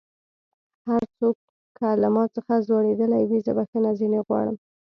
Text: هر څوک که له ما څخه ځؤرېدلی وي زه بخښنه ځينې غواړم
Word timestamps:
هر 0.87 1.03
څوک 1.17 1.35
که 1.77 1.87
له 2.01 2.09
ما 2.15 2.23
څخه 2.35 2.53
ځؤرېدلی 2.67 3.23
وي 3.25 3.39
زه 3.45 3.51
بخښنه 3.57 3.91
ځينې 3.99 4.19
غواړم 4.27 4.55